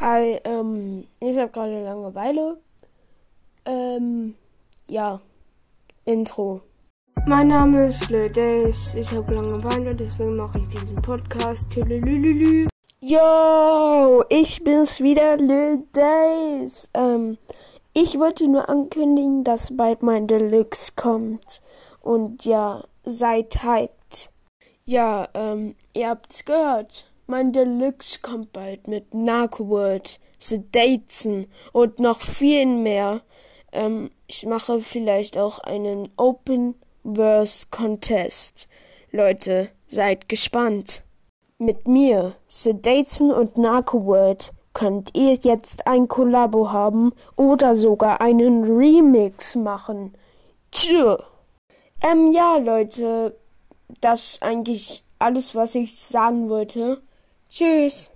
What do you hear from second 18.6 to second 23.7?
ankündigen, dass bald mein Deluxe kommt. Und ja, seid